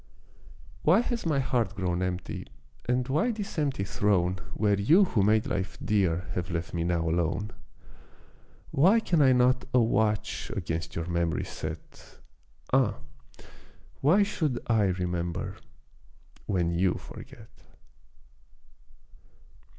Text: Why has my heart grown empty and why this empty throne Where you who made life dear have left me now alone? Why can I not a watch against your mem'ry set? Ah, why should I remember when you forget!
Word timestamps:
Why 0.81 1.01
has 1.01 1.27
my 1.27 1.37
heart 1.37 1.75
grown 1.75 2.01
empty 2.01 2.47
and 2.85 3.07
why 3.07 3.29
this 3.29 3.59
empty 3.59 3.83
throne 3.83 4.39
Where 4.55 4.73
you 4.81 5.03
who 5.05 5.21
made 5.21 5.45
life 5.45 5.77
dear 5.79 6.25
have 6.33 6.49
left 6.49 6.73
me 6.73 6.83
now 6.83 7.07
alone? 7.07 7.51
Why 8.71 8.99
can 8.99 9.21
I 9.21 9.31
not 9.31 9.65
a 9.75 9.79
watch 9.79 10.49
against 10.57 10.95
your 10.95 11.05
mem'ry 11.05 11.43
set? 11.43 12.17
Ah, 12.73 12.95
why 13.99 14.23
should 14.23 14.59
I 14.65 14.85
remember 14.85 15.57
when 16.47 16.71
you 16.71 16.95
forget! 16.95 17.61